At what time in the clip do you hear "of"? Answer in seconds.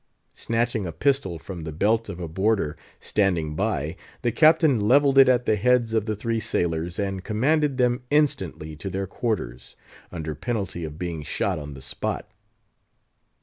2.09-2.19, 5.93-6.05, 10.83-10.97